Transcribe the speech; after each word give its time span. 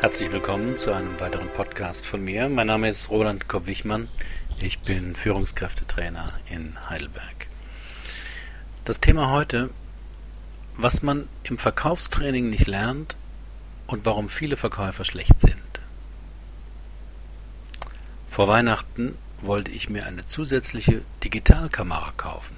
Herzlich 0.00 0.30
willkommen 0.30 0.76
zu 0.76 0.92
einem 0.92 1.18
weiteren 1.18 1.48
Podcast 1.48 2.06
von 2.06 2.22
mir. 2.22 2.48
Mein 2.48 2.68
Name 2.68 2.88
ist 2.88 3.10
Roland 3.10 3.48
Kopp-Wichmann. 3.48 4.06
Ich 4.60 4.78
bin 4.78 5.16
Führungskräftetrainer 5.16 6.26
in 6.48 6.74
Heidelberg. 6.88 7.48
Das 8.84 9.00
Thema 9.00 9.32
heute, 9.32 9.70
was 10.76 11.02
man 11.02 11.28
im 11.42 11.58
Verkaufstraining 11.58 12.48
nicht 12.48 12.68
lernt 12.68 13.16
und 13.88 14.06
warum 14.06 14.28
viele 14.28 14.56
Verkäufer 14.56 15.04
schlecht 15.04 15.40
sind. 15.40 15.56
Vor 18.28 18.46
Weihnachten 18.46 19.18
wollte 19.40 19.72
ich 19.72 19.90
mir 19.90 20.06
eine 20.06 20.24
zusätzliche 20.24 21.02
Digitalkamera 21.24 22.12
kaufen 22.16 22.56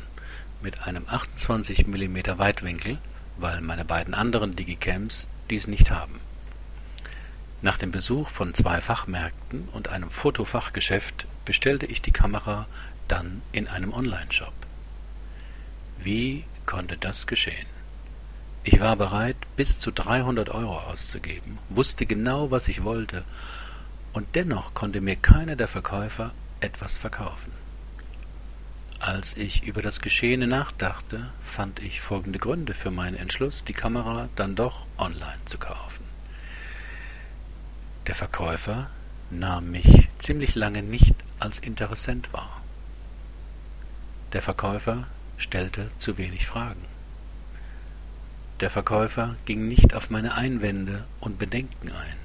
mit 0.61 0.83
einem 0.83 1.05
28 1.09 1.87
mm 1.87 2.37
Weitwinkel, 2.37 2.99
weil 3.39 3.63
meine 3.63 3.87
beiden 3.87 4.13
anderen 4.13 4.55
Digicams 4.55 5.27
dies 5.49 5.69
nicht 5.69 5.91
haben. 5.91 6.21
Nach 7.63 7.77
dem 7.77 7.91
Besuch 7.91 8.31
von 8.31 8.55
zwei 8.55 8.81
Fachmärkten 8.81 9.69
und 9.73 9.89
einem 9.89 10.11
Fotofachgeschäft 10.11 11.27
bestellte 11.45 11.85
ich 11.85 12.01
die 12.01 12.11
Kamera 12.11 12.67
dann 13.07 13.43
in 13.53 13.69
einem 13.69 13.93
Onlineshop. 13.93 14.55
Wie 15.99 16.45
konnte 16.65 16.97
das 16.97 17.27
geschehen? 17.27 17.67
Ich 18.65 18.81
war 18.81 18.97
bereit, 18.97 19.37
bis 19.57 19.79
zu 19.79 19.91
300 19.91 20.49
Euro 20.51 20.79
auszugeben, 20.81 21.59
wusste 21.69 22.07
genau, 22.07 22.51
was 22.51 22.69
ich 22.69 22.83
wollte, 22.83 23.25
und 24.15 24.27
dennoch 24.35 24.73
konnte 24.73 25.03
mir 25.03 25.17
keiner 25.17 25.57
der 25.57 25.69
Verkäufer 25.69 26.33
etwas 26.61 26.97
verkaufen. 26.97 27.53
Als 29.01 29.37
ich 29.37 29.65
über 29.65 29.83
das 29.83 30.01
Geschehene 30.01 30.47
nachdachte, 30.47 31.31
fand 31.43 31.81
ich 31.81 32.01
folgende 32.01 32.39
Gründe 32.39 32.73
für 32.75 32.91
meinen 32.91 33.17
Entschluss, 33.17 33.65
die 33.65 33.73
Kamera 33.73 34.29
dann 34.37 34.57
doch 34.57 34.87
online 34.99 35.45
zu 35.45 35.59
kaufen. 35.59 36.10
Der 38.07 38.15
Verkäufer 38.15 38.91
nahm 39.31 39.71
mich 39.71 40.09
ziemlich 40.19 40.55
lange 40.55 40.83
nicht 40.83 41.15
als 41.39 41.59
Interessent 41.59 42.33
wahr. 42.33 42.61
Der 44.33 44.43
Verkäufer 44.43 45.07
stellte 45.37 45.91
zu 45.99 46.17
wenig 46.17 46.47
Fragen. 46.47 46.85
Der 48.61 48.71
Verkäufer 48.71 49.37
ging 49.45 49.69
nicht 49.69 49.95
auf 49.95 50.11
meine 50.11 50.35
Einwände 50.35 51.05
und 51.21 51.39
Bedenken 51.39 51.93
ein. 51.93 52.17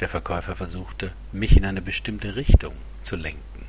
Der 0.00 0.08
Verkäufer 0.08 0.54
versuchte, 0.54 1.12
mich 1.32 1.56
in 1.56 1.64
eine 1.64 1.82
bestimmte 1.82 2.36
Richtung 2.36 2.74
zu 3.02 3.16
lenken. 3.16 3.66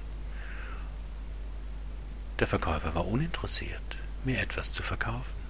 Der 2.40 2.48
Verkäufer 2.48 2.96
war 2.96 3.08
uninteressiert, 3.08 3.98
mir 4.24 4.40
etwas 4.40 4.72
zu 4.72 4.84
verkaufen. 4.84 5.49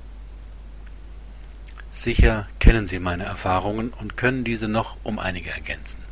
Sicher 1.91 2.47
kennen 2.59 2.87
Sie 2.87 2.99
meine 2.99 3.25
Erfahrungen 3.25 3.89
und 3.89 4.15
können 4.15 4.43
diese 4.43 4.67
noch 4.67 4.97
um 5.03 5.19
einige 5.19 5.49
ergänzen. 5.49 6.03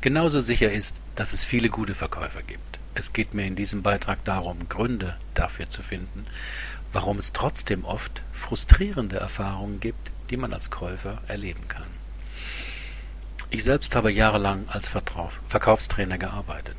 Genauso 0.00 0.40
sicher 0.40 0.72
ist, 0.72 0.96
dass 1.14 1.32
es 1.32 1.44
viele 1.44 1.68
gute 1.68 1.94
Verkäufer 1.94 2.42
gibt. 2.42 2.78
Es 2.94 3.12
geht 3.12 3.34
mir 3.34 3.46
in 3.46 3.54
diesem 3.54 3.82
Beitrag 3.82 4.24
darum, 4.24 4.68
Gründe 4.68 5.16
dafür 5.34 5.68
zu 5.68 5.82
finden, 5.82 6.26
warum 6.92 7.18
es 7.18 7.32
trotzdem 7.32 7.84
oft 7.84 8.22
frustrierende 8.32 9.16
Erfahrungen 9.16 9.78
gibt, 9.78 10.10
die 10.30 10.36
man 10.36 10.52
als 10.52 10.70
Käufer 10.70 11.22
erleben 11.28 11.68
kann. 11.68 11.86
Ich 13.50 13.64
selbst 13.64 13.94
habe 13.94 14.12
jahrelang 14.12 14.68
als 14.68 14.88
Verkaufstrainer 14.88 16.18
gearbeitet. 16.18 16.76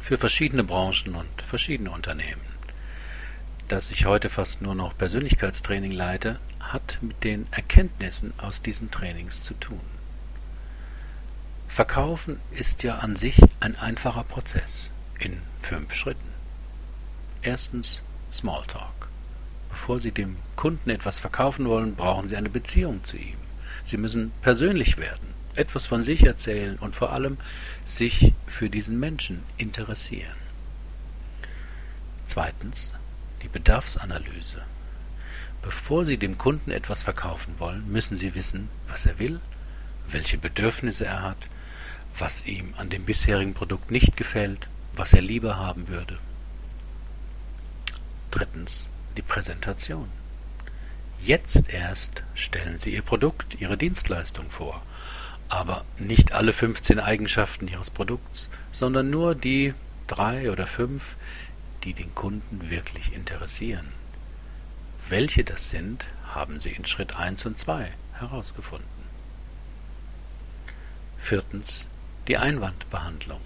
Für 0.00 0.18
verschiedene 0.18 0.64
Branchen 0.64 1.14
und 1.14 1.42
verschiedene 1.42 1.90
Unternehmen. 1.90 2.40
Dass 3.68 3.90
ich 3.90 4.04
heute 4.04 4.28
fast 4.28 4.62
nur 4.62 4.74
noch 4.74 4.96
Persönlichkeitstraining 4.96 5.92
leite, 5.92 6.38
hat 6.72 6.98
mit 7.00 7.22
den 7.24 7.46
Erkenntnissen 7.50 8.32
aus 8.38 8.62
diesen 8.62 8.90
Trainings 8.90 9.42
zu 9.42 9.54
tun. 9.54 9.80
Verkaufen 11.68 12.40
ist 12.50 12.82
ja 12.82 12.98
an 12.98 13.16
sich 13.16 13.40
ein 13.60 13.76
einfacher 13.76 14.24
Prozess 14.24 14.90
in 15.18 15.40
fünf 15.60 15.94
Schritten. 15.94 16.30
Erstens 17.42 18.02
Smalltalk. 18.32 19.08
Bevor 19.68 20.00
Sie 20.00 20.10
dem 20.10 20.36
Kunden 20.56 20.90
etwas 20.90 21.20
verkaufen 21.20 21.66
wollen, 21.66 21.94
brauchen 21.94 22.26
Sie 22.26 22.36
eine 22.36 22.50
Beziehung 22.50 23.04
zu 23.04 23.16
ihm. 23.16 23.38
Sie 23.84 23.96
müssen 23.96 24.32
persönlich 24.42 24.98
werden, 24.98 25.34
etwas 25.54 25.86
von 25.86 26.02
sich 26.02 26.26
erzählen 26.26 26.76
und 26.76 26.96
vor 26.96 27.12
allem 27.12 27.38
sich 27.84 28.34
für 28.46 28.68
diesen 28.68 28.98
Menschen 28.98 29.42
interessieren. 29.56 30.36
Zweitens 32.26 32.92
die 33.42 33.48
Bedarfsanalyse. 33.48 34.62
Bevor 35.62 36.04
Sie 36.04 36.16
dem 36.16 36.38
Kunden 36.38 36.70
etwas 36.70 37.02
verkaufen 37.02 37.54
wollen, 37.58 37.90
müssen 37.90 38.16
Sie 38.16 38.34
wissen, 38.34 38.68
was 38.88 39.06
er 39.06 39.18
will, 39.18 39.40
welche 40.08 40.38
Bedürfnisse 40.38 41.04
er 41.04 41.22
hat, 41.22 41.36
was 42.16 42.44
ihm 42.46 42.74
an 42.76 42.88
dem 42.88 43.04
bisherigen 43.04 43.54
Produkt 43.54 43.90
nicht 43.90 44.16
gefällt, 44.16 44.68
was 44.94 45.12
er 45.12 45.22
lieber 45.22 45.56
haben 45.56 45.88
würde. 45.88 46.18
Drittens 48.30 48.88
die 49.16 49.22
Präsentation. 49.22 50.08
Jetzt 51.22 51.68
erst 51.68 52.22
stellen 52.34 52.78
Sie 52.78 52.94
Ihr 52.94 53.02
Produkt, 53.02 53.60
Ihre 53.60 53.76
Dienstleistung 53.76 54.48
vor, 54.48 54.80
aber 55.50 55.84
nicht 55.98 56.32
alle 56.32 56.52
15 56.52 56.98
Eigenschaften 56.98 57.68
Ihres 57.68 57.90
Produkts, 57.90 58.48
sondern 58.72 59.10
nur 59.10 59.34
die 59.34 59.74
drei 60.06 60.50
oder 60.50 60.66
fünf, 60.66 61.16
die 61.84 61.92
den 61.92 62.14
Kunden 62.14 62.70
wirklich 62.70 63.12
interessieren. 63.12 63.99
Welche 65.10 65.42
das 65.42 65.70
sind, 65.70 66.06
haben 66.36 66.60
Sie 66.60 66.70
in 66.70 66.84
Schritt 66.84 67.16
1 67.16 67.44
und 67.44 67.58
2 67.58 67.90
herausgefunden. 68.12 68.86
Viertens 71.18 71.86
die 72.28 72.36
Einwandbehandlung. 72.36 73.40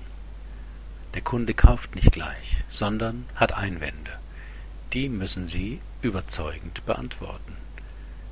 Der 1.14 1.22
Kunde 1.22 1.54
kauft 1.54 1.94
nicht 1.94 2.12
gleich, 2.12 2.58
sondern 2.68 3.24
hat 3.34 3.54
Einwände. 3.54 4.10
Die 4.92 5.08
müssen 5.08 5.46
Sie 5.46 5.80
überzeugend 6.02 6.84
beantworten. 6.84 7.56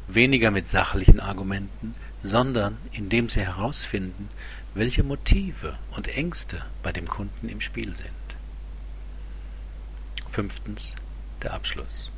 Weniger 0.08 0.50
mit 0.50 0.68
sachlichen 0.68 1.18
Argumenten, 1.18 1.94
sondern 2.22 2.76
indem 2.92 3.30
Sie 3.30 3.40
herausfinden, 3.40 4.28
welche 4.74 5.04
Motive 5.04 5.78
und 5.92 6.06
Ängste 6.06 6.66
bei 6.82 6.92
dem 6.92 7.08
Kunden 7.08 7.48
im 7.48 7.62
Spiel 7.62 7.94
sind. 7.94 8.10
Fünftens 10.28 10.94
der 11.42 11.54
Abschluss. 11.54 12.10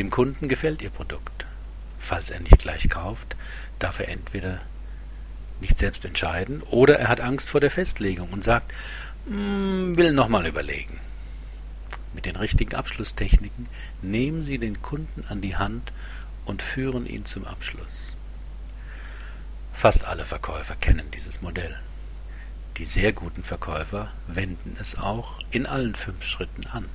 Dem 0.00 0.08
Kunden 0.08 0.48
gefällt 0.48 0.80
Ihr 0.80 0.88
Produkt. 0.88 1.44
Falls 1.98 2.30
er 2.30 2.40
nicht 2.40 2.60
gleich 2.60 2.88
kauft, 2.88 3.36
darf 3.78 3.98
er 3.98 4.08
entweder 4.08 4.58
nicht 5.60 5.76
selbst 5.76 6.06
entscheiden 6.06 6.62
oder 6.62 6.98
er 6.98 7.08
hat 7.08 7.20
Angst 7.20 7.50
vor 7.50 7.60
der 7.60 7.70
Festlegung 7.70 8.30
und 8.30 8.42
sagt, 8.42 8.72
hm, 9.26 9.98
will 9.98 10.14
nochmal 10.14 10.46
überlegen. 10.46 10.98
Mit 12.14 12.24
den 12.24 12.36
richtigen 12.36 12.74
Abschlusstechniken 12.74 13.68
nehmen 14.00 14.40
Sie 14.40 14.56
den 14.56 14.80
Kunden 14.80 15.22
an 15.28 15.42
die 15.42 15.56
Hand 15.56 15.92
und 16.46 16.62
führen 16.62 17.04
ihn 17.04 17.26
zum 17.26 17.44
Abschluss. 17.44 18.14
Fast 19.74 20.06
alle 20.06 20.24
Verkäufer 20.24 20.76
kennen 20.76 21.10
dieses 21.12 21.42
Modell. 21.42 21.78
Die 22.78 22.86
sehr 22.86 23.12
guten 23.12 23.44
Verkäufer 23.44 24.10
wenden 24.26 24.78
es 24.80 24.96
auch 24.96 25.40
in 25.50 25.66
allen 25.66 25.94
fünf 25.94 26.24
Schritten 26.24 26.66
an. 26.68 26.86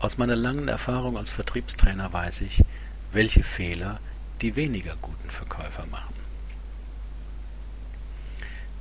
Aus 0.00 0.16
meiner 0.16 0.34
langen 0.34 0.68
Erfahrung 0.68 1.18
als 1.18 1.30
Vertriebstrainer 1.30 2.10
weiß 2.10 2.40
ich, 2.40 2.64
welche 3.12 3.42
Fehler 3.42 4.00
die 4.40 4.56
weniger 4.56 4.96
guten 4.96 5.30
Verkäufer 5.30 5.84
machen. 5.84 6.14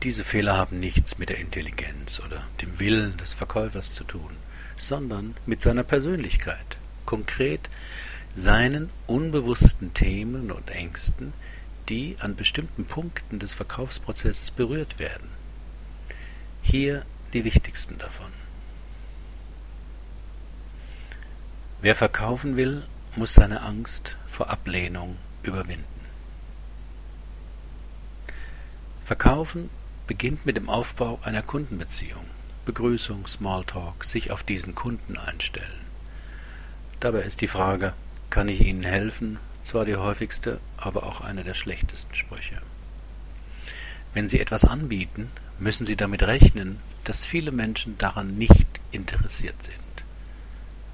Diese 0.02 0.24
Fehler 0.24 0.56
haben 0.56 0.80
nichts 0.80 1.18
mit 1.18 1.28
der 1.28 1.40
Intelligenz 1.40 2.22
oder 2.22 2.48
dem 2.62 2.80
Willen 2.80 3.18
des 3.18 3.34
Verkäufers 3.34 3.92
zu 3.92 4.06
tun, 4.06 4.30
sondern 4.78 5.36
mit 5.46 5.62
seiner 5.62 5.84
Persönlichkeit, 5.84 6.78
konkret 7.06 7.70
seinen 8.34 8.90
unbewussten 9.06 9.94
Themen 9.94 10.52
und 10.52 10.70
Ängsten, 10.70 11.34
die 11.90 12.16
an 12.22 12.38
bestimmten 12.38 12.86
Punkten 12.86 13.40
des 13.40 13.54
Verkaufsprozesses 13.54 14.52
berührt 14.52 15.00
werden. 15.00 15.28
Hier 16.62 17.04
die 17.34 17.44
wichtigsten 17.44 17.98
davon. 17.98 18.32
Wer 21.82 21.96
verkaufen 21.96 22.58
will, 22.58 22.84
muss 23.16 23.34
seine 23.34 23.62
Angst 23.62 24.18
vor 24.28 24.50
Ablehnung 24.50 25.18
überwinden. 25.44 25.86
Verkaufen 29.06 29.70
beginnt 30.06 30.46
mit 30.46 30.58
dem 30.58 30.70
Aufbau 30.70 31.20
einer 31.24 31.42
Kundenbeziehung. 31.42 32.26
Begrüßung, 32.66 33.26
Smalltalk, 33.28 34.04
sich 34.04 34.30
auf 34.30 34.44
diesen 34.44 34.76
Kunden 34.76 35.18
einstellen. 35.18 35.86
Dabei 37.00 37.22
ist 37.22 37.40
die 37.40 37.48
Frage, 37.48 37.94
kann 38.30 38.50
ich 38.50 38.60
Ihnen 38.60 38.84
helfen, 38.84 39.40
zwar 39.64 39.86
die 39.86 39.96
häufigste, 39.96 40.60
aber 40.76 41.04
auch 41.04 41.22
eine 41.22 41.46
der 41.46 41.54
schlechtesten 41.54 42.14
Sprüche. 42.14 42.62
Wenn 44.14 44.28
Sie 44.28 44.40
etwas 44.40 44.66
anbieten, 44.66 45.32
müssen 45.60 45.86
Sie 45.86 45.96
damit 45.96 46.24
rechnen, 46.24 46.82
dass 47.06 47.26
viele 47.26 47.52
Menschen 47.52 47.98
daran 47.98 48.38
nicht 48.38 48.68
interessiert 48.92 49.64
sind. 49.64 49.89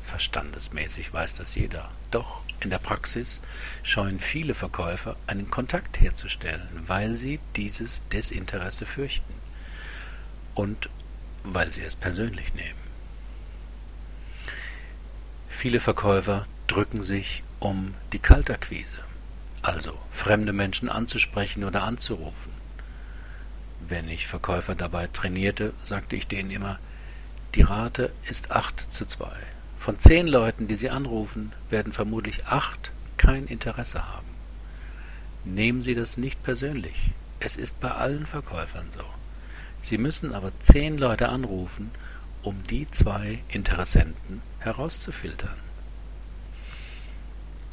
Verstandesmäßig 0.05 1.11
weiß 1.11 1.35
das 1.35 1.55
jeder. 1.55 1.89
Doch 2.11 2.43
in 2.59 2.69
der 2.69 2.77
Praxis 2.77 3.41
scheuen 3.83 4.19
viele 4.19 4.53
Verkäufer, 4.53 5.17
einen 5.27 5.49
Kontakt 5.49 5.99
herzustellen, 5.99 6.67
weil 6.85 7.15
sie 7.15 7.39
dieses 7.55 8.01
Desinteresse 8.11 8.85
fürchten 8.85 9.33
und 10.53 10.89
weil 11.43 11.71
sie 11.71 11.81
es 11.81 11.95
persönlich 11.95 12.53
nehmen. 12.53 12.79
Viele 15.49 15.79
Verkäufer 15.79 16.45
drücken 16.67 17.01
sich 17.01 17.43
um 17.59 17.93
die 18.13 18.19
Kaltakquise, 18.19 18.97
also 19.61 19.97
fremde 20.11 20.53
Menschen 20.53 20.89
anzusprechen 20.89 21.63
oder 21.63 21.83
anzurufen. 21.83 22.51
Wenn 23.87 24.07
ich 24.07 24.27
Verkäufer 24.27 24.75
dabei 24.75 25.07
trainierte, 25.07 25.73
sagte 25.83 26.15
ich 26.15 26.27
denen 26.27 26.51
immer, 26.51 26.79
die 27.55 27.61
Rate 27.61 28.11
ist 28.27 28.51
8 28.51 28.91
zu 28.91 29.05
2. 29.05 29.27
Von 29.85 29.99
zehn 29.99 30.25
Leuten, 30.25 30.67
die 30.67 30.73
Sie 30.73 30.89
anrufen, 30.89 31.53
werden 31.69 31.93
vermutlich 31.93 32.47
acht 32.47 32.91
kein 33.17 33.45
Interesse 33.45 34.11
haben. 34.11 34.25
Nehmen 35.43 35.83
Sie 35.83 35.93
das 35.93 36.17
nicht 36.17 36.41
persönlich. 36.41 37.11
Es 37.39 37.55
ist 37.55 37.79
bei 37.79 37.91
allen 37.91 38.25
Verkäufern 38.25 38.87
so. 38.89 39.03
Sie 39.77 39.99
müssen 39.99 40.33
aber 40.33 40.51
zehn 40.59 40.97
Leute 40.97 41.29
anrufen, 41.29 41.91
um 42.41 42.63
die 42.63 42.89
zwei 42.89 43.43
Interessenten 43.47 44.41
herauszufiltern. 44.57 45.59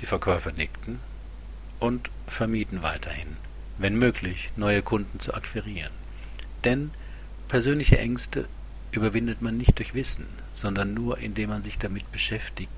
Die 0.02 0.06
Verkäufer 0.06 0.52
nickten 0.52 1.00
und 1.80 2.10
vermieden 2.26 2.82
weiterhin, 2.82 3.38
wenn 3.78 3.96
möglich, 3.96 4.52
neue 4.54 4.82
Kunden 4.82 5.18
zu 5.18 5.32
akquirieren. 5.32 5.94
Denn 6.62 6.90
persönliche 7.48 7.96
Ängste 7.96 8.48
überwindet 8.92 9.42
man 9.42 9.56
nicht 9.56 9.78
durch 9.78 9.94
Wissen, 9.94 10.26
sondern 10.52 10.94
nur 10.94 11.18
indem 11.18 11.50
man 11.50 11.62
sich 11.62 11.78
damit 11.78 12.10
beschäftigt, 12.12 12.70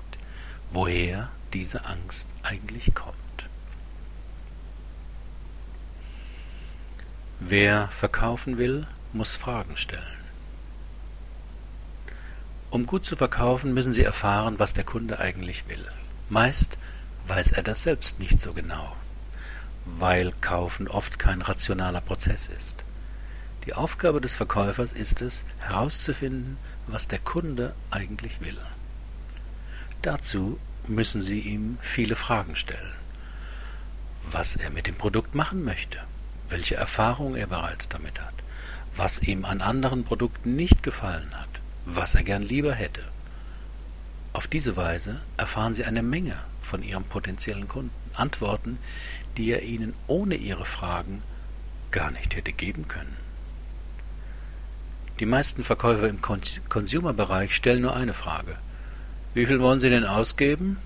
woher 0.71 1.29
diese 1.53 1.85
Angst 1.85 2.25
eigentlich 2.41 2.95
kommt. 2.95 3.15
Wer 7.39 7.89
verkaufen 7.89 8.57
will, 8.57 8.87
muss 9.13 9.35
Fragen 9.35 9.77
stellen. 9.77 10.03
Um 12.71 12.85
gut 12.85 13.05
zu 13.05 13.15
verkaufen, 13.15 13.73
müssen 13.73 13.93
Sie 13.93 14.03
erfahren, 14.03 14.57
was 14.57 14.73
der 14.73 14.83
Kunde 14.83 15.19
eigentlich 15.19 15.67
will. 15.69 15.85
Meist 16.29 16.77
weiß 17.27 17.51
er 17.51 17.63
das 17.63 17.83
selbst 17.83 18.19
nicht 18.19 18.39
so 18.39 18.53
genau, 18.53 18.95
weil 19.85 20.31
Kaufen 20.41 20.87
oft 20.87 21.19
kein 21.19 21.41
rationaler 21.41 22.01
Prozess 22.01 22.49
ist. 22.55 22.75
Die 23.65 23.73
Aufgabe 23.73 24.21
des 24.21 24.35
Verkäufers 24.35 24.91
ist 24.91 25.21
es, 25.21 25.43
herauszufinden, 25.59 26.57
was 26.85 27.07
der 27.07 27.19
Kunde 27.19 27.73
eigentlich 27.89 28.39
will. 28.39 28.59
Dazu 30.03 30.59
müssen 30.87 31.21
Sie 31.21 31.39
ihm 31.39 31.79
viele 31.81 32.15
Fragen 32.15 32.55
stellen. 32.55 32.93
Was 34.21 34.55
er 34.55 34.69
mit 34.69 34.85
dem 34.85 34.95
Produkt 34.95 35.33
machen 35.33 35.63
möchte, 35.63 35.97
welche 36.47 36.75
Erfahrung 36.75 37.35
er 37.35 37.47
bereits 37.47 37.89
damit 37.89 38.21
hat, 38.21 38.33
was 38.95 39.19
ihm 39.19 39.45
an 39.45 39.61
anderen 39.61 40.03
Produkten 40.03 40.55
nicht 40.55 40.83
gefallen 40.83 41.31
hat, 41.33 41.49
was 41.85 42.13
er 42.13 42.23
gern 42.23 42.43
lieber 42.43 42.73
hätte. 42.73 43.01
Auf 44.33 44.47
diese 44.47 44.75
Weise 44.75 45.21
erfahren 45.37 45.73
Sie 45.73 45.85
eine 45.85 46.03
Menge 46.03 46.35
von 46.61 46.83
Ihrem 46.83 47.03
potenziellen 47.03 47.67
Kunden, 47.67 47.91
Antworten, 48.13 48.77
die 49.37 49.49
er 49.51 49.63
Ihnen 49.63 49.95
ohne 50.05 50.35
Ihre 50.35 50.65
Fragen 50.65 51.23
gar 51.89 52.11
nicht 52.11 52.35
hätte 52.35 52.51
geben 52.51 52.87
können. 52.87 53.24
Die 55.19 55.25
meisten 55.25 55.63
Verkäufer 55.63 56.09
im 56.09 56.19
Consumer-Bereich 56.21 57.55
stellen 57.55 57.83
nur 57.83 57.95
eine 57.95 58.13
Frage. 58.13 58.57
Wie 59.33 59.45
viel 59.45 59.61
wollen 59.61 59.79
Sie 59.79 59.89
denn 59.89 60.03
ausgeben? 60.03 60.77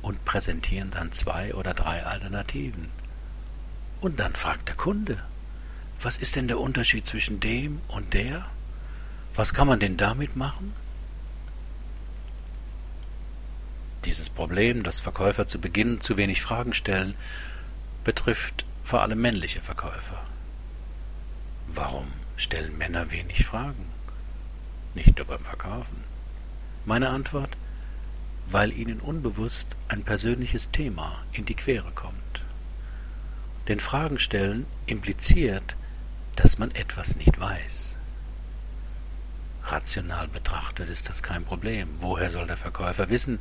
Und 0.00 0.24
präsentieren 0.24 0.90
dann 0.90 1.12
zwei 1.12 1.54
oder 1.54 1.74
drei 1.74 2.04
Alternativen. 2.04 2.88
Und 4.00 4.18
dann 4.18 4.34
fragt 4.34 4.68
der 4.68 4.76
Kunde, 4.76 5.22
was 6.00 6.16
ist 6.16 6.36
denn 6.36 6.48
der 6.48 6.58
Unterschied 6.58 7.06
zwischen 7.06 7.38
dem 7.38 7.80
und 7.88 8.14
der? 8.14 8.46
Was 9.34 9.52
kann 9.52 9.66
man 9.66 9.80
denn 9.80 9.98
damit 9.98 10.34
machen? 10.34 10.72
Dieses 14.06 14.30
Problem, 14.30 14.82
dass 14.82 15.00
Verkäufer 15.00 15.46
zu 15.46 15.60
Beginn 15.60 16.00
zu 16.00 16.16
wenig 16.16 16.40
Fragen 16.40 16.72
stellen, 16.72 17.14
betrifft 18.04 18.64
vor 18.84 19.02
allem 19.02 19.20
männliche 19.20 19.60
Verkäufer. 19.60 20.22
Warum 21.66 22.06
stellen 22.36 22.76
Männer 22.78 23.10
wenig 23.10 23.44
Fragen, 23.44 23.86
nicht 24.94 25.16
nur 25.16 25.26
beim 25.26 25.44
Verkaufen. 25.44 26.04
Meine 26.84 27.08
Antwort, 27.08 27.56
weil 28.48 28.72
ihnen 28.72 29.00
unbewusst 29.00 29.66
ein 29.88 30.02
persönliches 30.02 30.70
Thema 30.70 31.22
in 31.32 31.44
die 31.44 31.54
Quere 31.54 31.90
kommt. 31.94 32.16
Denn 33.68 33.80
Fragen 33.80 34.18
stellen 34.18 34.66
impliziert, 34.86 35.74
dass 36.36 36.58
man 36.58 36.70
etwas 36.72 37.16
nicht 37.16 37.40
weiß. 37.40 37.96
Rational 39.64 40.28
betrachtet 40.28 40.88
ist 40.88 41.08
das 41.08 41.24
kein 41.24 41.44
Problem. 41.44 41.88
Woher 41.98 42.30
soll 42.30 42.46
der 42.46 42.56
Verkäufer 42.56 43.10
wissen, 43.10 43.40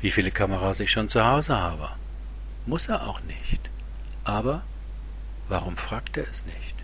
wie 0.00 0.10
viele 0.10 0.30
Kameras 0.30 0.80
ich 0.80 0.90
schon 0.90 1.08
zu 1.08 1.24
Hause 1.26 1.58
habe? 1.58 1.90
Muss 2.64 2.88
er 2.88 3.06
auch 3.06 3.20
nicht. 3.20 3.68
Aber 4.24 4.62
warum 5.48 5.76
fragt 5.76 6.16
er 6.16 6.26
es 6.28 6.44
nicht? 6.46 6.77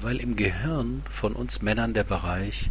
Weil 0.00 0.18
im 0.18 0.36
Gehirn 0.36 1.02
von 1.10 1.34
uns 1.34 1.62
Männern 1.62 1.94
der 1.94 2.04
Bereich 2.04 2.70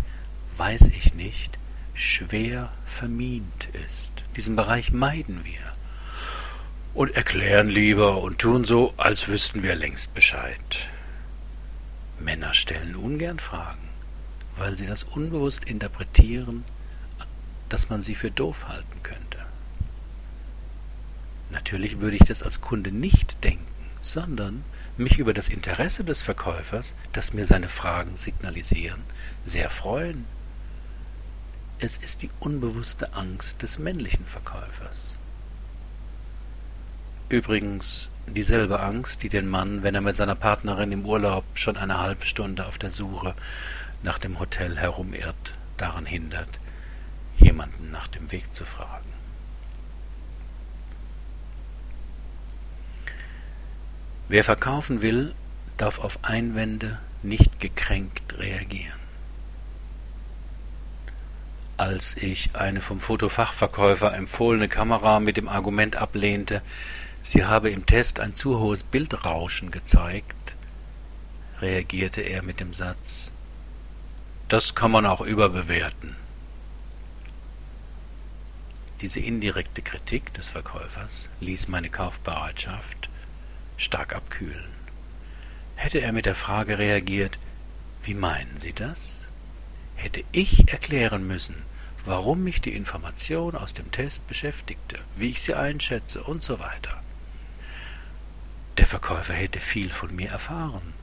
weiß 0.58 0.90
ich 0.90 1.14
nicht 1.14 1.58
schwer 1.96 2.72
vermint 2.86 3.70
ist. 3.88 4.12
Diesen 4.36 4.56
Bereich 4.56 4.92
meiden 4.92 5.46
wir 5.46 5.62
und 6.94 7.16
erklären 7.16 7.70
lieber 7.70 8.22
und 8.22 8.40
tun 8.40 8.66
so, 8.66 8.94
als 8.98 9.28
wüssten 9.28 9.64
wir 9.64 9.76
längst 9.76 10.14
Bescheid. 10.14 10.88
Männer 12.20 12.54
stellen 12.54 12.96
ungern 12.96 13.40
Fragen, 13.40 13.88
weil 14.56 14.78
sie 14.78 14.86
das 14.86 15.04
unbewusst 15.04 15.64
interpretieren, 15.66 16.64
dass 17.70 17.90
man 17.90 18.02
sie 18.02 18.16
für 18.16 18.32
doof 18.32 18.68
halten 18.68 19.04
könnte. 19.04 19.40
Natürlich 21.52 22.00
würde 22.00 22.18
ich 22.18 22.24
das 22.24 22.44
als 22.44 22.62
Kunde 22.62 22.92
nicht 22.92 23.44
denken, 23.44 23.66
sondern 24.02 24.64
mich 24.98 25.20
über 25.20 25.34
das 25.34 25.50
Interesse 25.50 26.04
des 26.04 26.22
Verkäufers, 26.22 26.94
das 27.14 27.34
mir 27.34 27.46
seine 27.46 27.68
Fragen 27.68 28.16
signalisieren, 28.16 29.04
sehr 29.44 29.70
freuen. 29.70 30.26
Es 31.80 31.98
ist 31.98 32.22
die 32.22 32.30
unbewusste 32.40 33.14
Angst 33.14 33.62
des 33.62 33.78
männlichen 33.78 34.26
Verkäufers. 34.26 35.20
Übrigens 37.28 38.10
dieselbe 38.28 38.80
Angst, 38.80 39.24
die 39.24 39.30
den 39.30 39.48
Mann, 39.48 39.84
wenn 39.84 39.96
er 39.96 40.02
mit 40.02 40.16
seiner 40.16 40.36
Partnerin 40.36 40.92
im 40.92 41.06
Urlaub 41.06 41.44
schon 41.54 41.76
eine 41.78 42.00
halbe 42.00 42.26
Stunde 42.26 42.66
auf 42.66 42.78
der 42.78 42.92
Suche 42.92 43.36
nach 44.04 44.20
dem 44.20 44.40
Hotel 44.40 44.78
herumirrt, 44.78 45.54
daran 45.78 46.06
hindert, 46.06 46.60
jemanden 47.38 47.92
nach 47.92 48.08
dem 48.08 48.32
Weg 48.32 48.54
zu 48.54 48.66
fragen. 48.66 49.10
Wer 54.28 54.44
verkaufen 54.44 55.02
will, 55.02 55.36
darf 55.78 56.00
auf 56.00 56.20
Einwände 56.24 57.00
nicht 57.22 57.60
gekränkt 57.60 58.38
reagieren. 58.40 59.00
Als 61.78 62.16
ich 62.16 62.56
eine 62.56 62.82
vom 62.82 63.00
Fotofachverkäufer 63.00 64.14
empfohlene 64.16 64.70
Kamera 64.70 65.20
mit 65.20 65.38
dem 65.38 65.50
Argument 65.50 65.98
ablehnte, 65.98 66.62
sie 67.22 67.46
habe 67.46 67.70
im 67.70 67.86
Test 67.86 68.20
ein 68.20 68.34
zu 68.34 68.60
hohes 68.60 68.84
Bildrauschen 68.84 69.72
gezeigt, 69.72 70.56
reagierte 71.60 72.22
er 72.22 72.44
mit 72.44 72.60
dem 72.60 72.74
Satz 72.74 73.32
Das 74.48 74.74
kann 74.74 74.92
man 74.92 75.06
auch 75.06 75.22
überbewerten. 75.22 76.16
Diese 79.02 79.20
indirekte 79.20 79.82
Kritik 79.82 80.34
des 80.34 80.50
Verkäufers 80.50 81.30
ließ 81.42 81.68
meine 81.68 81.90
Kaufbereitschaft 81.90 83.10
stark 83.78 84.16
abkühlen. 84.16 84.76
Hätte 85.76 86.00
er 86.00 86.12
mit 86.12 86.26
der 86.26 86.36
Frage 86.36 86.78
reagiert, 86.78 87.38
wie 88.04 88.14
meinen 88.14 88.58
Sie 88.58 88.74
das? 88.74 89.22
Hätte 89.96 90.24
ich 90.32 90.72
erklären 90.72 91.28
müssen, 91.28 91.56
warum 92.06 92.44
mich 92.44 92.62
die 92.62 92.76
Information 92.76 93.56
aus 93.56 93.74
dem 93.74 93.92
Test 93.92 94.28
beschäftigte, 94.28 95.00
wie 95.16 95.32
ich 95.32 95.42
sie 95.42 95.56
einschätze 95.56 96.24
und 96.24 96.42
so 96.42 96.60
weiter. 96.60 97.02
Der 98.78 98.86
Verkäufer 98.86 99.34
hätte 99.34 99.60
viel 99.60 99.90
von 99.90 100.16
mir 100.16 100.30
erfahren, 100.30 100.94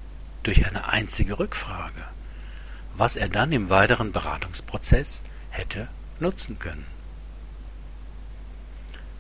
durch 0.43 0.67
eine 0.67 0.88
einzige 0.88 1.38
Rückfrage, 1.38 2.05
was 2.95 3.17
er 3.17 3.29
dann 3.29 3.52
im 3.52 3.71
weiteren 3.71 4.12
Beratungsprozess 4.12 5.23
hätte 5.50 5.88
nutzen 6.21 6.59
können. 6.59 6.87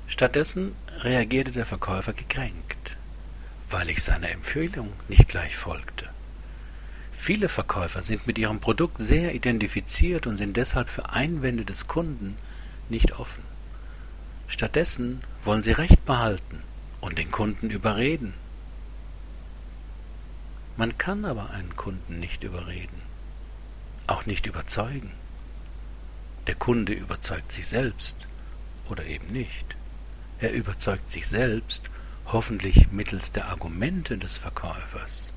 Stattdessen 0.06 0.76
reagierte 0.98 1.52
der 1.52 1.66
Verkäufer 1.66 2.12
gekränkt 2.12 2.71
weil 3.72 3.88
ich 3.88 4.02
seiner 4.02 4.30
Empfehlung 4.30 4.92
nicht 5.08 5.28
gleich 5.28 5.56
folgte. 5.56 6.08
Viele 7.10 7.48
Verkäufer 7.48 8.02
sind 8.02 8.26
mit 8.26 8.38
ihrem 8.38 8.60
Produkt 8.60 8.98
sehr 8.98 9.34
identifiziert 9.34 10.26
und 10.26 10.36
sind 10.36 10.56
deshalb 10.56 10.90
für 10.90 11.10
Einwände 11.10 11.64
des 11.64 11.86
Kunden 11.86 12.36
nicht 12.88 13.12
offen. 13.18 13.42
Stattdessen 14.48 15.22
wollen 15.42 15.62
sie 15.62 15.72
Recht 15.72 16.04
behalten 16.04 16.62
und 17.00 17.16
den 17.16 17.30
Kunden 17.30 17.70
überreden. 17.70 18.34
Man 20.76 20.98
kann 20.98 21.24
aber 21.24 21.50
einen 21.50 21.74
Kunden 21.76 22.18
nicht 22.20 22.44
überreden, 22.44 23.00
auch 24.06 24.26
nicht 24.26 24.46
überzeugen. 24.46 25.12
Der 26.46 26.54
Kunde 26.54 26.92
überzeugt 26.92 27.52
sich 27.52 27.66
selbst 27.66 28.16
oder 28.90 29.04
eben 29.04 29.28
nicht. 29.28 29.76
Er 30.40 30.52
überzeugt 30.52 31.08
sich 31.08 31.28
selbst, 31.28 31.82
hoffentlich 32.26 32.90
mittels 32.90 33.32
der 33.32 33.48
Argumente 33.48 34.18
des 34.18 34.36
Verkäufers. 34.36 35.32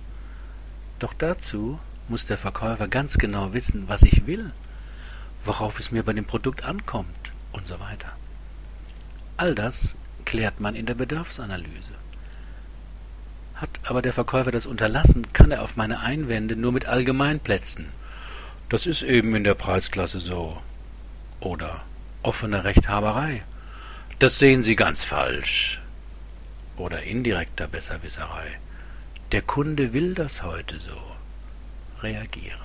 Doch 0.99 1.13
dazu 1.13 1.79
muss 2.07 2.25
der 2.25 2.37
Verkäufer 2.37 2.87
ganz 2.87 3.17
genau 3.17 3.53
wissen, 3.53 3.87
was 3.87 4.03
ich 4.03 4.27
will, 4.27 4.51
worauf 5.43 5.79
es 5.79 5.91
mir 5.91 6.03
bei 6.03 6.13
dem 6.13 6.25
Produkt 6.25 6.63
ankommt 6.63 7.31
und 7.51 7.67
so 7.67 7.79
weiter. 7.79 8.09
All 9.37 9.55
das 9.55 9.95
klärt 10.23 10.59
man 10.59 10.75
in 10.75 10.85
der 10.85 10.95
Bedarfsanalyse. 10.95 11.93
Hat 13.55 13.69
aber 13.83 14.01
der 14.01 14.13
Verkäufer 14.13 14.51
das 14.51 14.65
unterlassen, 14.65 15.31
kann 15.33 15.51
er 15.51 15.61
auf 15.61 15.75
meine 15.77 15.99
Einwände 15.99 16.55
nur 16.55 16.71
mit 16.71 16.85
Allgemeinplätzen. 16.85 17.87
Das 18.69 18.85
ist 18.85 19.01
eben 19.01 19.35
in 19.35 19.43
der 19.43 19.53
Preisklasse 19.53 20.19
so. 20.19 20.61
Oder 21.39 21.83
offene 22.23 22.63
Rechthaberei. 22.63 23.43
Das 24.19 24.39
sehen 24.39 24.63
Sie 24.63 24.75
ganz 24.75 25.03
falsch. 25.03 25.81
Oder 26.77 27.03
indirekter 27.03 27.67
Besserwisserei. 27.67 28.59
Der 29.31 29.41
Kunde 29.41 29.93
will 29.93 30.13
das 30.13 30.43
heute 30.43 30.77
so. 30.77 30.97
Reagieren. 32.01 32.59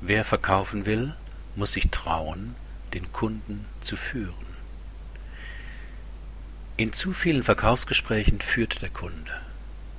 Wer 0.00 0.24
verkaufen 0.24 0.84
will, 0.84 1.14
muss 1.56 1.72
sich 1.72 1.88
trauen, 1.90 2.56
den 2.92 3.10
Kunden 3.12 3.64
zu 3.80 3.96
führen. 3.96 4.34
In 6.76 6.92
zu 6.92 7.12
vielen 7.12 7.42
Verkaufsgesprächen 7.42 8.40
führt 8.40 8.82
der 8.82 8.90
Kunde. 8.90 9.40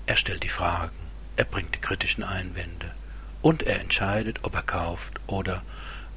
Er 0.05 0.17
stellt 0.17 0.44
die 0.44 0.50
Fragen, 0.50 0.96
er 1.38 1.46
bringt 1.46 1.74
die 1.74 1.79
kritischen 1.79 2.24
Einwände 2.24 2.94
und 3.41 3.63
er 3.63 3.79
entscheidet, 3.79 4.44
ob 4.44 4.55
er 4.55 4.62
kauft 4.62 5.13
oder 5.27 5.63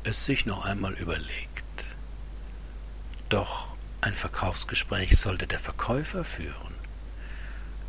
es 0.03 0.25
sich 0.25 0.47
noch 0.47 0.65
einmal 0.65 0.95
überlegt. 0.95 1.63
Doch 3.29 3.77
ein 4.01 4.15
Verkaufsgespräch 4.15 5.19
sollte 5.19 5.47
der 5.47 5.59
Verkäufer 5.59 6.25
führen. 6.25 6.75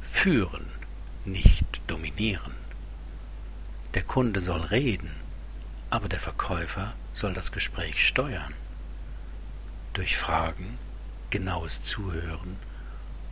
Führen, 0.01 0.65
nicht 1.24 1.81
dominieren. 1.88 2.53
Der 3.93 4.03
Kunde 4.03 4.41
soll 4.41 4.62
reden, 4.62 5.12
aber 5.89 6.10
der 6.10 6.19
Verkäufer 6.19 6.93
soll 7.13 7.34
das 7.34 7.51
Gespräch 7.51 8.05
steuern. 8.05 8.53
Durch 9.93 10.17
Fragen, 10.17 10.77
genaues 11.29 11.81
Zuhören 11.81 12.58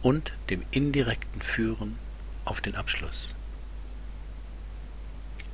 und 0.02 0.32
dem 0.50 0.64
indirekten 0.72 1.42
Führen 1.42 1.98
auf 2.46 2.62
den 2.62 2.76
Abschluss. 2.76 3.36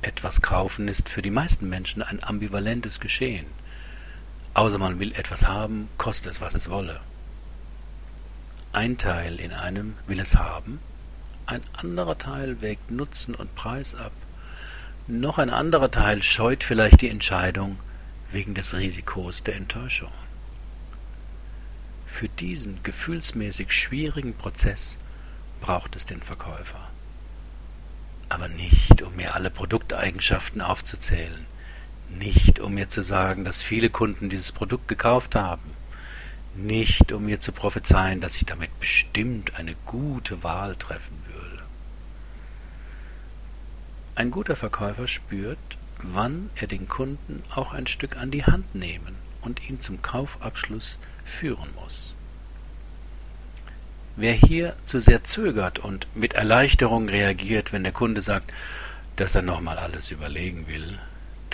Etwas 0.02 0.42
kaufen 0.42 0.86
ist 0.86 1.08
für 1.08 1.22
die 1.22 1.30
meisten 1.30 1.68
Menschen 1.68 2.02
ein 2.02 2.22
ambivalentes 2.22 3.00
Geschehen. 3.00 3.46
Außer 4.54 4.78
man 4.78 5.00
will 5.00 5.12
etwas 5.12 5.46
haben, 5.46 5.88
koste 5.98 6.30
es, 6.30 6.40
was 6.40 6.54
es 6.54 6.70
wolle. 6.70 7.00
Ein 8.72 8.98
Teil 8.98 9.40
in 9.40 9.52
einem 9.52 9.94
will 10.06 10.20
es 10.20 10.36
haben, 10.36 10.78
ein 11.46 11.62
anderer 11.74 12.16
Teil 12.16 12.62
wägt 12.62 12.90
Nutzen 12.90 13.34
und 13.34 13.54
Preis 13.54 13.94
ab, 13.94 14.12
noch 15.06 15.38
ein 15.38 15.50
anderer 15.50 15.90
Teil 15.90 16.22
scheut 16.22 16.64
vielleicht 16.64 17.02
die 17.02 17.10
Entscheidung 17.10 17.78
wegen 18.30 18.54
des 18.54 18.74
Risikos 18.74 19.42
der 19.42 19.56
Enttäuschung. 19.56 20.12
Für 22.06 22.28
diesen 22.28 22.82
gefühlsmäßig 22.82 23.72
schwierigen 23.72 24.34
Prozess 24.34 24.96
braucht 25.60 25.96
es 25.96 26.06
den 26.06 26.22
Verkäufer. 26.22 26.88
Aber 28.28 28.48
nicht, 28.48 29.02
um 29.02 29.14
mir 29.16 29.34
alle 29.34 29.50
Produkteigenschaften 29.50 30.62
aufzuzählen, 30.62 31.44
nicht, 32.10 32.60
um 32.60 32.74
mir 32.74 32.88
zu 32.88 33.02
sagen, 33.02 33.44
dass 33.44 33.62
viele 33.62 33.90
Kunden 33.90 34.28
dieses 34.28 34.52
Produkt 34.52 34.88
gekauft 34.88 35.34
haben, 35.34 35.70
nicht, 36.54 37.12
um 37.12 37.24
mir 37.24 37.40
zu 37.40 37.52
prophezeien, 37.52 38.20
dass 38.20 38.36
ich 38.36 38.44
damit 38.44 38.78
bestimmt 38.78 39.56
eine 39.56 39.74
gute 39.86 40.42
Wahl 40.42 40.76
treffen 40.76 41.18
würde. 41.26 41.64
Ein 44.14 44.30
guter 44.30 44.54
Verkäufer 44.54 45.08
spürt, 45.08 45.58
wann 45.98 46.50
er 46.54 46.68
den 46.68 46.86
Kunden 46.86 47.42
auch 47.54 47.72
ein 47.72 47.86
Stück 47.86 48.16
an 48.16 48.30
die 48.30 48.44
Hand 48.44 48.74
nehmen 48.74 49.16
und 49.42 49.68
ihn 49.68 49.80
zum 49.80 50.02
Kaufabschluss 50.02 50.98
führen 51.24 51.68
muss. 51.74 52.14
Wer 54.16 54.32
hier 54.32 54.76
zu 54.84 55.00
sehr 55.00 55.24
zögert 55.24 55.80
und 55.80 56.06
mit 56.14 56.34
Erleichterung 56.34 57.08
reagiert, 57.08 57.72
wenn 57.72 57.82
der 57.82 57.92
Kunde 57.92 58.20
sagt, 58.20 58.52
dass 59.16 59.34
er 59.34 59.42
nochmal 59.42 59.78
alles 59.78 60.12
überlegen 60.12 60.68
will, 60.68 61.00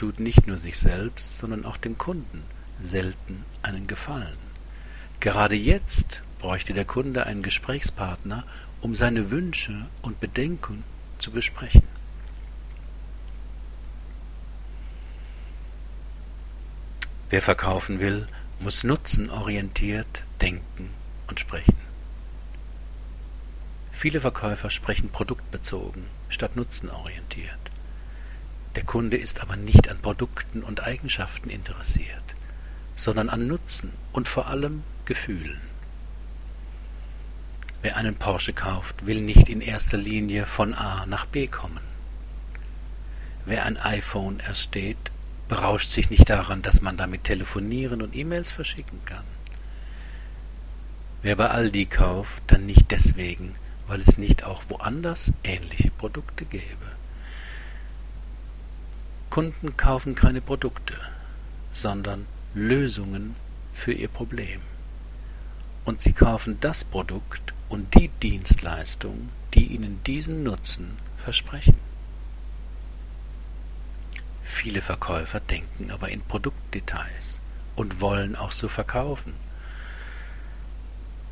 tut 0.01 0.19
nicht 0.19 0.47
nur 0.47 0.57
sich 0.57 0.79
selbst, 0.79 1.37
sondern 1.37 1.67
auch 1.67 1.77
dem 1.77 1.99
Kunden 1.99 2.43
selten 2.79 3.45
einen 3.61 3.87
Gefallen. 3.87 4.39
Gerade 5.21 5.55
jetzt 5.55 6.23
bräuchte 6.39 6.73
der 6.73 6.87
Kunde 6.87 7.27
einen 7.27 7.43
Gesprächspartner, 7.43 8.45
um 8.81 8.95
seine 8.95 9.31
Wünsche 9.31 9.89
und 10.01 10.19
Bedenken 10.19 10.85
zu 11.19 11.31
besprechen. 11.31 11.83
Wer 17.29 17.43
verkaufen 17.43 18.01
will, 18.01 18.27
muss 18.59 18.83
nutzenorientiert 18.83 20.23
denken 20.41 20.89
und 21.27 21.41
sprechen. 21.41 21.77
Viele 23.93 24.23
Verkäufer 24.23 24.71
sprechen 24.71 25.11
produktbezogen 25.11 26.07
statt 26.31 26.57
nutzenorientiert. 26.57 27.70
Der 28.77 28.85
Kunde 28.85 29.17
ist 29.17 29.41
aber 29.41 29.57
nicht 29.57 29.89
an 29.89 29.99
Produkten 29.99 30.63
und 30.63 30.85
Eigenschaften 30.85 31.51
interessiert, 31.51 32.23
sondern 32.95 33.29
an 33.29 33.47
Nutzen 33.49 33.93
und 34.13 34.29
vor 34.29 34.47
allem 34.47 34.85
Gefühlen. 35.05 35.61
Wer 37.83 37.97
einen 37.97 38.15
Porsche 38.15 38.53
kauft, 38.53 39.07
will 39.07 39.23
nicht 39.23 39.49
in 39.49 39.61
erster 39.61 39.97
Linie 39.97 40.47
von 40.47 40.75
A 40.75 41.07
nach 41.07 41.27
B 41.27 41.47
kommen. 41.47 41.81
Wer 43.45 43.65
ein 43.65 43.79
iPhone 43.79 44.39
ersteht, 44.39 45.11
berauscht 45.49 45.89
sich 45.89 46.11
nicht 46.11 46.31
daran, 46.31 46.63
dass 46.63 46.83
man 46.83 46.97
damit 46.97 47.25
telefonieren 47.25 48.03
und 48.03 48.15
E-Mails 48.15 48.53
verschicken 48.53 49.01
kann. 49.05 49.25
Wer 51.23 51.37
bei 51.37 51.51
Aldi 51.51 51.87
kauft, 51.87 52.43
dann 52.47 52.67
nicht 52.67 52.91
deswegen, 52.91 53.55
weil 53.89 54.01
es 54.01 54.17
nicht 54.17 54.45
auch 54.45 54.63
woanders 54.69 55.33
ähnliche 55.43 55.91
Produkte 55.91 56.45
gäbe. 56.45 57.00
Kunden 59.31 59.77
kaufen 59.77 60.17
keine 60.17 60.41
Produkte, 60.41 60.95
sondern 61.73 62.27
Lösungen 62.53 63.37
für 63.73 63.93
ihr 63.93 64.09
Problem. 64.09 64.61
Und 65.85 66.03
sie 66.03 66.13
kaufen 66.13 66.59
das 66.61 66.85
Produkt 66.85 67.55
und 67.69 67.95
die 67.95 68.09
Dienstleistung, 68.09 69.29
die 69.55 69.67
ihnen 69.67 70.03
diesen 70.05 70.43
Nutzen 70.43 70.99
versprechen. 71.17 71.77
Viele 74.43 74.81
Verkäufer 74.81 75.39
denken 75.39 75.93
aber 75.93 76.09
in 76.09 76.23
Produktdetails 76.23 77.39
und 77.77 78.01
wollen 78.01 78.35
auch 78.35 78.51
so 78.51 78.67
verkaufen. 78.67 79.35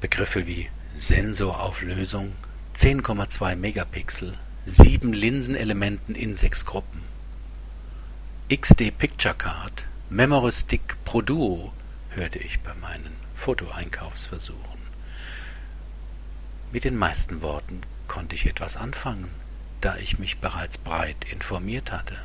Begriffe 0.01 0.47
wie 0.47 0.69
Sensorauflösung, 0.95 2.33
10,2 2.77 3.57
Megapixel, 3.57 4.35
sieben 4.65 5.13
Linsenelementen 5.13 6.15
in 6.15 6.37
sechs 6.37 6.65
Gruppen. 6.65 7.18
XD 8.51 8.93
Picture 8.97 9.35
Card, 9.35 9.85
Memory 10.09 10.53
Stick 10.53 10.97
Pro 11.05 11.21
Duo 11.21 11.75
hörte 12.09 12.39
ich 12.39 12.59
bei 12.61 12.73
meinen 12.73 13.15
Fotoeinkaufsversuchen. 13.35 14.81
Mit 16.73 16.85
den 16.85 16.97
meisten 16.97 17.43
Worten 17.43 17.83
konnte 18.07 18.35
ich 18.35 18.47
etwas 18.47 18.79
anfangen, 18.79 19.29
da 19.83 19.99
ich 19.99 20.19
mich 20.19 20.39
bereits 20.39 20.79
breit 20.79 21.27
informiert 21.31 21.93
hatte. 21.93 22.17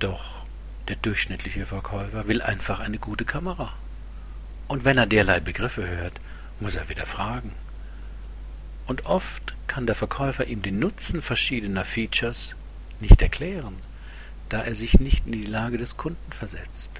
Doch 0.00 0.44
der 0.88 0.96
durchschnittliche 0.96 1.64
Verkäufer 1.64 2.28
will 2.28 2.42
einfach 2.42 2.80
eine 2.80 2.98
gute 2.98 3.24
Kamera. 3.24 3.72
Und 4.68 4.84
wenn 4.84 4.98
er 4.98 5.06
derlei 5.06 5.40
Begriffe 5.40 5.88
hört, 5.88 6.20
muss 6.60 6.76
er 6.76 6.90
wieder 6.90 7.06
fragen. 7.06 7.52
Und 8.86 9.06
oft 9.06 9.54
kann 9.66 9.86
der 9.86 9.94
Verkäufer 9.94 10.44
ihm 10.44 10.60
den 10.60 10.78
Nutzen 10.78 11.22
verschiedener 11.22 11.86
Features 11.86 12.54
nicht 13.00 13.22
erklären, 13.22 13.76
da 14.50 14.62
er 14.62 14.74
sich 14.74 15.00
nicht 15.00 15.26
in 15.26 15.32
die 15.32 15.44
Lage 15.44 15.78
des 15.78 15.96
Kunden 15.96 16.32
versetzt. 16.32 16.90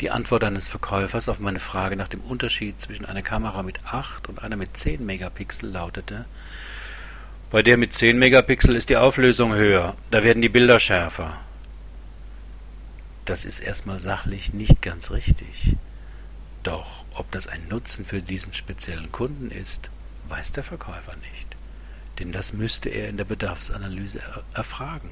Die 0.00 0.10
Antwort 0.10 0.44
eines 0.44 0.68
Verkäufers 0.68 1.28
auf 1.28 1.40
meine 1.40 1.58
Frage 1.58 1.96
nach 1.96 2.08
dem 2.08 2.20
Unterschied 2.20 2.80
zwischen 2.80 3.06
einer 3.06 3.22
Kamera 3.22 3.62
mit 3.62 3.84
8 3.84 4.28
und 4.28 4.42
einer 4.42 4.56
mit 4.56 4.76
10 4.76 5.04
Megapixel 5.04 5.70
lautete: 5.70 6.26
Bei 7.50 7.62
der 7.62 7.76
mit 7.76 7.94
10 7.94 8.18
Megapixel 8.18 8.76
ist 8.76 8.88
die 8.88 8.96
Auflösung 8.96 9.54
höher, 9.54 9.96
da 10.10 10.22
werden 10.22 10.42
die 10.42 10.48
Bilder 10.48 10.78
schärfer. 10.78 11.38
Das 13.24 13.44
ist 13.44 13.60
erstmal 13.60 14.00
sachlich 14.00 14.52
nicht 14.52 14.82
ganz 14.82 15.10
richtig. 15.12 15.76
Doch 16.62 17.04
ob 17.14 17.30
das 17.30 17.46
ein 17.46 17.68
Nutzen 17.68 18.04
für 18.04 18.20
diesen 18.20 18.54
speziellen 18.54 19.12
Kunden 19.12 19.50
ist, 19.50 19.88
weiß 20.28 20.52
der 20.52 20.64
Verkäufer 20.64 21.14
nicht. 21.16 21.46
Denn 22.18 22.32
das 22.32 22.52
müsste 22.52 22.88
er 22.88 23.08
in 23.08 23.16
der 23.16 23.24
Bedarfsanalyse 23.24 24.20
erfragen. 24.54 25.10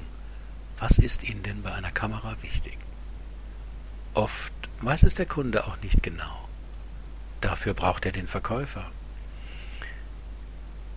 Was 0.81 0.97
ist 0.97 1.23
Ihnen 1.23 1.43
denn 1.43 1.61
bei 1.61 1.71
einer 1.71 1.91
Kamera 1.91 2.35
wichtig? 2.41 2.75
Oft 4.15 4.51
weiß 4.81 5.03
es 5.03 5.13
der 5.13 5.27
Kunde 5.27 5.67
auch 5.67 5.79
nicht 5.83 6.01
genau. 6.01 6.49
Dafür 7.39 7.75
braucht 7.75 8.07
er 8.07 8.11
den 8.11 8.27
Verkäufer. 8.27 8.89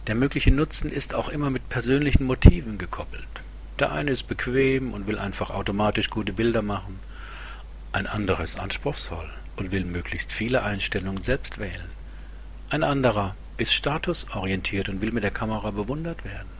Der 0.07 0.15
mögliche 0.15 0.51
Nutzen 0.51 0.91
ist 0.91 1.15
auch 1.15 1.29
immer 1.29 1.51
mit 1.51 1.69
persönlichen 1.69 2.25
Motiven 2.25 2.79
gekoppelt. 2.79 3.29
Der 3.79 3.93
eine 3.93 4.11
ist 4.11 4.23
bequem 4.23 4.95
und 4.95 5.07
will 5.07 5.19
einfach 5.19 5.51
automatisch 5.51 6.09
gute 6.09 6.33
Bilder 6.33 6.63
machen. 6.63 6.99
Ein 7.93 8.07
anderer 8.07 8.43
ist 8.43 8.59
anspruchsvoll 8.59 9.29
und 9.57 9.71
will 9.71 9.85
möglichst 9.85 10.33
viele 10.33 10.63
Einstellungen 10.63 11.21
selbst 11.21 11.59
wählen. 11.59 11.91
Ein 12.71 12.85
anderer 12.85 13.37
ist 13.59 13.75
statusorientiert 13.75 14.89
und 14.89 15.03
will 15.03 15.13
mit 15.13 15.25
der 15.25 15.31
Kamera 15.31 15.73
bewundert 15.73 16.25
werden. 16.25 16.54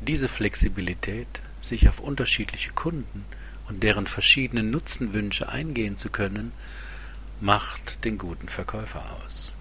Diese 0.00 0.28
Flexibilität, 0.28 1.28
sich 1.60 1.88
auf 1.88 2.00
unterschiedliche 2.00 2.70
Kunden 2.70 3.24
und 3.68 3.82
deren 3.82 4.06
verschiedenen 4.06 4.70
Nutzenwünsche 4.70 5.48
eingehen 5.48 5.96
zu 5.96 6.08
können, 6.08 6.52
macht 7.40 8.04
den 8.04 8.18
guten 8.18 8.48
Verkäufer 8.48 9.04
aus. 9.24 9.52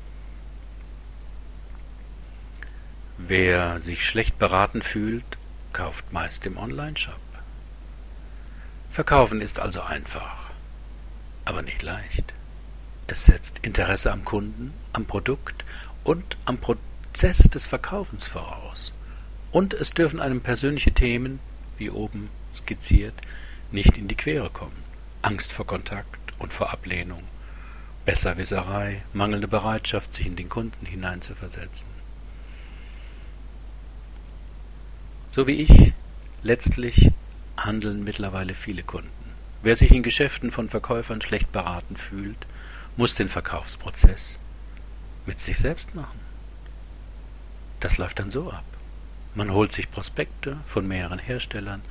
Wer 3.18 3.82
sich 3.82 4.06
schlecht 4.06 4.38
beraten 4.38 4.82
fühlt, 4.82 5.26
kauft 5.74 6.14
meist 6.14 6.46
im 6.46 6.58
Online-Shop. 6.58 7.20
Verkaufen 8.92 9.42
ist 9.42 9.60
also 9.60 9.82
einfach, 9.82 10.50
aber 11.46 11.62
nicht 11.62 11.82
leicht. 11.82 12.34
Es 13.08 13.26
setzt 13.26 13.60
Interesse 13.62 14.12
am 14.12 14.24
Kunden, 14.24 14.74
am 14.94 15.06
Produkt 15.06 15.66
und 16.04 16.38
am 16.46 16.58
Prozess 16.58 17.40
des 17.40 17.68
Verkaufens 17.68 18.28
voraus. 18.28 18.94
Und 19.52 19.74
es 19.74 19.92
dürfen 19.92 20.20
einem 20.20 20.42
persönliche 20.42 20.92
Themen, 20.92 21.40
wie 21.78 21.90
oben 21.90 22.30
skizziert, 22.54 23.14
nicht 23.72 23.98
in 23.98 24.08
die 24.08 24.16
Quere 24.16 24.50
kommen. 24.50 24.84
Angst 25.22 25.52
vor 25.52 25.66
Kontakt 25.66 26.20
und 26.40 26.54
vor 26.54 26.72
Ablehnung, 26.72 27.24
Besserwisserei, 28.06 29.02
mangelnde 29.14 29.48
Bereitschaft, 29.48 30.14
sich 30.14 30.26
in 30.26 30.36
den 30.36 30.50
Kunden 30.50 30.86
hineinzuversetzen. 30.86 31.88
So 35.30 35.48
wie 35.48 35.62
ich, 35.62 35.94
letztlich 36.44 37.12
handeln 37.58 38.04
mittlerweile 38.04 38.54
viele 38.54 38.84
Kunden. 38.84 39.12
Wer 39.64 39.76
sich 39.76 39.92
in 39.92 40.04
Geschäften 40.04 40.52
von 40.52 40.70
Verkäufern 40.70 41.22
schlecht 41.22 41.52
beraten 41.52 41.98
fühlt, 41.98 42.46
muss 42.96 43.16
den 43.16 43.30
Verkaufsprozess 43.30 44.38
mit 45.26 45.42
sich 45.42 45.58
selbst 45.58 45.94
machen. 45.94 46.20
Das 47.80 47.98
läuft 47.98 48.20
dann 48.20 48.32
so 48.32 48.50
ab. 48.52 48.64
Man 49.38 49.54
holt 49.54 49.72
sich 49.72 49.92
Prospekte 49.92 50.58
von 50.66 50.88
mehreren 50.88 51.20
Herstellern 51.20 51.84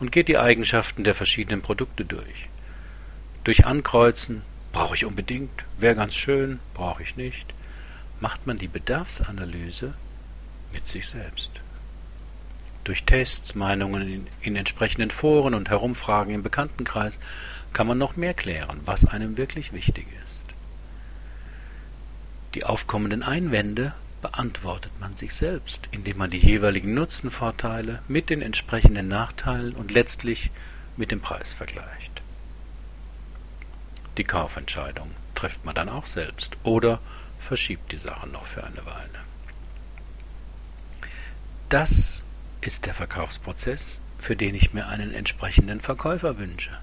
und 0.00 0.12
geht 0.12 0.28
die 0.28 0.36
Eigenschaften 0.36 1.02
der 1.02 1.14
verschiedenen 1.14 1.62
Produkte 1.62 2.04
durch. 2.04 2.50
Durch 3.42 3.64
Ankreuzen, 3.64 4.42
brauche 4.70 4.94
ich 4.94 5.06
unbedingt, 5.06 5.64
wäre 5.78 5.94
ganz 5.94 6.14
schön, 6.14 6.60
brauche 6.74 7.02
ich 7.02 7.16
nicht, 7.16 7.54
macht 8.20 8.46
man 8.46 8.58
die 8.58 8.68
Bedarfsanalyse 8.68 9.94
mit 10.74 10.86
sich 10.86 11.08
selbst. 11.08 11.50
Durch 12.84 13.04
Tests, 13.04 13.54
Meinungen 13.54 14.26
in, 14.42 14.56
entsprechenden 14.56 15.10
Foren 15.10 15.54
und 15.54 15.70
Herumfragen 15.70 16.34
im 16.34 16.42
Bekanntenkreis 16.42 17.18
kann 17.72 17.86
man 17.86 17.96
noch 17.96 18.16
mehr 18.16 18.34
klären, 18.34 18.78
was 18.84 19.06
einem 19.06 19.38
wirklich 19.38 19.72
wichtig 19.72 20.06
ist. 20.26 20.44
Die 22.52 22.64
aufkommenden 22.64 23.22
Einwände 23.22 23.94
beantwortet 24.20 24.92
man 25.00 25.14
sich 25.14 25.34
selbst, 25.34 25.88
indem 25.90 26.18
man 26.18 26.30
die 26.30 26.38
jeweiligen 26.38 26.94
Nutzenvorteile 26.94 28.02
mit 28.08 28.30
den 28.30 28.42
entsprechenden 28.42 29.08
Nachteilen 29.08 29.74
und 29.74 29.90
letztlich 29.90 30.50
mit 30.96 31.10
dem 31.10 31.20
Preis 31.20 31.52
vergleicht. 31.52 32.22
Die 34.18 34.24
Kaufentscheidung 34.24 35.10
trifft 35.34 35.64
man 35.64 35.74
dann 35.74 35.88
auch 35.88 36.06
selbst 36.06 36.56
oder 36.62 37.00
verschiebt 37.38 37.92
die 37.92 37.98
Sache 37.98 38.28
noch 38.28 38.44
für 38.44 38.64
eine 38.64 38.84
Weile. 38.84 39.20
Das 41.68 42.22
ist 42.60 42.86
der 42.86 42.94
Verkaufsprozess, 42.94 44.00
für 44.18 44.36
den 44.36 44.54
ich 44.54 44.74
mir 44.74 44.88
einen 44.88 45.14
entsprechenden 45.14 45.80
Verkäufer 45.80 46.38
wünsche, 46.38 46.76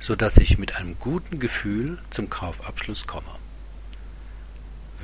so 0.00 0.16
dass 0.16 0.36
ich 0.36 0.58
mit 0.58 0.76
einem 0.76 0.98
guten 0.98 1.38
Gefühl 1.38 1.98
zum 2.10 2.28
Kaufabschluss 2.28 3.06
komme. 3.06 3.30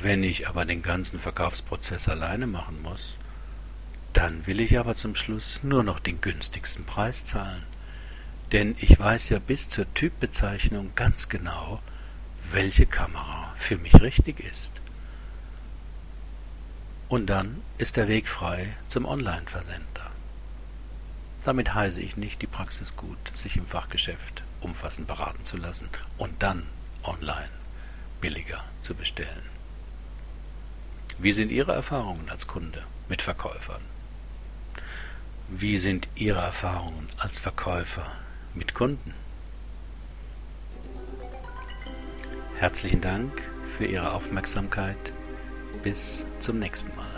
Wenn 0.02 0.22
ich 0.22 0.48
aber 0.48 0.64
den 0.64 0.82
ganzen 0.82 1.18
Verkaufsprozess 1.18 2.08
alleine 2.08 2.46
machen 2.46 2.82
muss, 2.82 3.16
dann 4.12 4.46
will 4.46 4.60
ich 4.60 4.78
aber 4.78 4.94
zum 4.94 5.14
Schluss 5.14 5.60
nur 5.62 5.82
noch 5.82 5.98
den 5.98 6.20
günstigsten 6.20 6.84
Preis 6.84 7.24
zahlen. 7.24 7.62
Denn 8.52 8.76
ich 8.80 8.98
weiß 8.98 9.30
ja 9.30 9.38
bis 9.38 9.68
zur 9.68 9.92
Typbezeichnung 9.94 10.92
ganz 10.94 11.28
genau, 11.28 11.80
welche 12.52 12.86
Kamera 12.86 13.52
für 13.56 13.76
mich 13.78 14.00
richtig 14.00 14.40
ist. 14.40 14.70
Und 17.08 17.26
dann 17.26 17.62
ist 17.78 17.96
der 17.96 18.08
Weg 18.08 18.28
frei 18.28 18.76
zum 18.86 19.04
Online-Versender. 19.04 20.10
Damit 21.44 21.74
heiße 21.74 22.00
ich 22.00 22.16
nicht 22.16 22.40
die 22.42 22.46
Praxis 22.46 22.96
gut, 22.96 23.18
sich 23.34 23.56
im 23.56 23.66
Fachgeschäft 23.66 24.42
umfassend 24.60 25.06
beraten 25.06 25.44
zu 25.44 25.56
lassen 25.56 25.88
und 26.16 26.42
dann 26.42 26.64
online 27.02 27.50
billiger 28.20 28.64
zu 28.80 28.94
bestellen. 28.94 29.53
Wie 31.18 31.32
sind 31.32 31.52
Ihre 31.52 31.72
Erfahrungen 31.72 32.28
als 32.28 32.46
Kunde 32.46 32.82
mit 33.08 33.22
Verkäufern? 33.22 33.82
Wie 35.48 35.78
sind 35.78 36.08
Ihre 36.16 36.40
Erfahrungen 36.40 37.08
als 37.18 37.38
Verkäufer 37.38 38.06
mit 38.54 38.74
Kunden? 38.74 39.14
Herzlichen 42.58 43.00
Dank 43.00 43.42
für 43.76 43.86
Ihre 43.86 44.12
Aufmerksamkeit. 44.12 45.12
Bis 45.82 46.26
zum 46.40 46.58
nächsten 46.58 46.94
Mal. 46.96 47.13